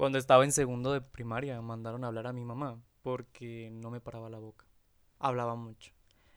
[0.00, 4.00] Cuando estaba en segundo de primaria, mandaron a hablar a mi mamá porque no me
[4.00, 4.64] paraba la boca.
[5.18, 5.92] Hablaba mucho.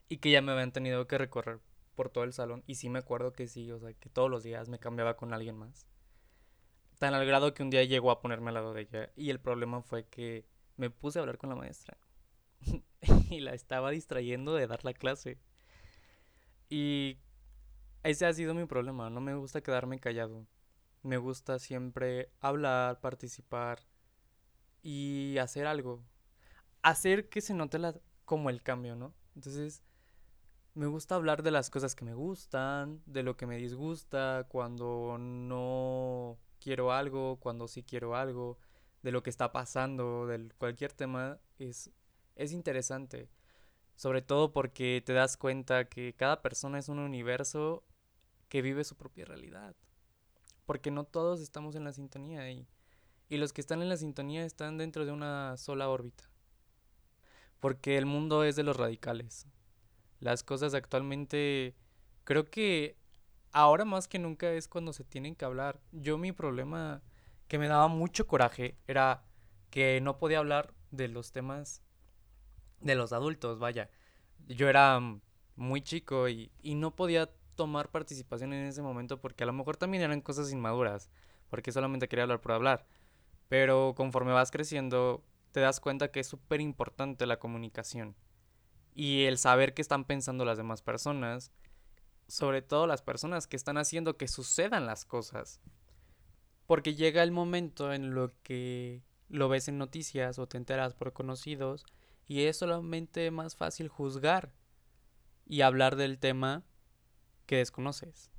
[0.09, 1.62] Y que ya me habían tenido que recorrer
[1.96, 2.65] por todo el salón.
[2.68, 5.34] Y sí me acuerdo que sí, o sea, que todos los días me cambiaba con
[5.34, 5.88] alguien más.
[6.99, 9.13] Tan al grado que un día llegó a ponerme al lado de ella.
[9.15, 10.46] Y el problema fue que
[10.76, 11.98] me puse a hablar con la maestra.
[13.30, 15.40] y la estaba distrayendo de dar la clase.
[16.68, 17.18] Y
[18.04, 19.09] ese ha sido mi problema.
[19.09, 20.45] No me gusta quedarme callado.
[21.04, 23.80] Me gusta siempre hablar, participar
[24.81, 26.03] y hacer algo.
[26.81, 27.95] Hacer que se note la,
[28.26, 29.13] como el cambio, ¿no?
[29.35, 29.84] Entonces,
[30.76, 35.17] me gusta hablar de las cosas que me gustan, de lo que me disgusta, cuando
[35.20, 38.57] no quiero algo, cuando sí quiero algo,
[39.04, 41.91] de lo que está pasando, de cualquier tema, es,
[42.35, 43.29] es interesante.
[43.95, 47.84] Sobre todo porque te das cuenta que cada persona es un universo
[48.49, 49.76] que vive su propia realidad.
[50.66, 52.67] Porque no todos estamos en la sintonía y,
[53.30, 56.23] y los que están en la sintonía están dentro de una sola órbita.
[57.60, 59.48] Porque el mundo es de los radicales.
[60.20, 61.76] Las cosas actualmente
[62.24, 62.98] creo que
[63.52, 65.80] ahora más que nunca es cuando se tienen que hablar.
[65.92, 67.02] Yo mi problema
[67.48, 69.24] que me daba mucho coraje era
[69.70, 71.82] que no podía hablar de los temas
[72.80, 73.90] de los adultos, vaya.
[74.48, 75.00] Yo era
[75.56, 79.78] muy chico y, y no podía tomar participación en ese momento porque a lo mejor
[79.78, 81.09] también eran cosas inmaduras,
[81.50, 82.86] porque solamente quería hablar por hablar.
[83.50, 88.16] Pero conforme vas creciendo, te das cuenta que es súper importante la comunicación
[88.96, 91.52] y el saber qué están pensando las demás personas,
[92.28, 95.59] sobre todo las personas que están haciendo que sucedan las cosas.
[96.66, 101.14] Porque llega el momento en lo que lo ves en noticias o te enteras por
[101.14, 101.86] conocidos
[102.28, 104.54] y es solamente más fácil juzgar
[105.46, 106.64] y hablar del tema
[107.54, 108.32] que desconoces.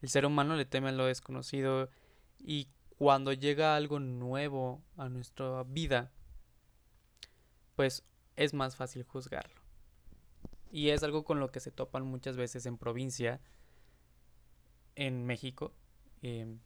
[0.00, 1.90] El ser humano le teme a lo desconocido
[2.38, 6.10] y cuando llega algo nuevo a nuestra vida,
[7.76, 8.02] pues
[8.36, 9.60] es más fácil juzgarlo.
[10.72, 13.42] Y es algo con lo que se topan muchas veces en provincia,
[14.94, 15.74] en México,
[16.22, 16.58] em,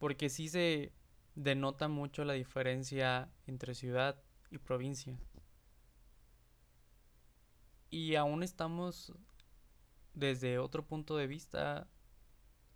[0.00, 0.92] porque sí se
[1.36, 5.16] denota mucho la diferencia entre ciudad y provincia.
[7.88, 9.12] Y aún estamos
[10.20, 11.88] desde otro punto de vista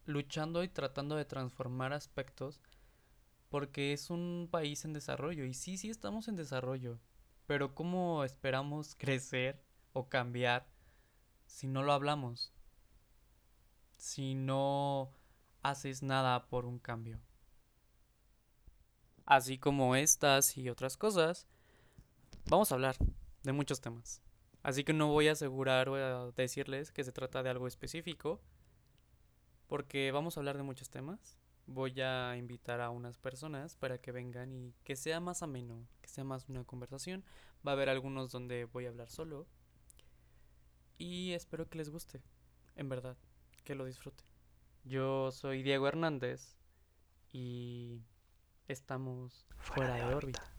[0.07, 2.61] luchando y tratando de transformar aspectos
[3.51, 6.99] porque es un país en desarrollo y sí, sí estamos en desarrollo,
[7.47, 9.63] pero ¿cómo esperamos crecer
[9.93, 10.67] o cambiar
[11.47, 12.53] si no lo hablamos?
[13.97, 15.13] Si no
[15.63, 17.21] haces nada por un cambio.
[19.25, 21.47] Así como estas y otras cosas,
[22.47, 22.97] vamos a hablar
[23.43, 24.21] de muchos temas.
[24.65, 28.41] Así que no voy a asegurar o a decirles que se trata de algo específico,
[29.69, 31.37] porque vamos a hablar de muchos temas.
[31.67, 36.09] Voy a invitar a unas personas para que vengan y que sea más ameno, que
[36.09, 37.25] sea más una conversación.
[37.67, 39.47] Va a haber algunos donde voy a hablar solo.
[40.97, 42.23] Y espero que les guste,
[42.75, 43.19] en verdad,
[43.65, 44.27] que lo disfruten.
[44.85, 46.57] Yo soy Diego Hernández
[47.33, 48.01] y
[48.67, 50.54] estamos fuera, de órbita.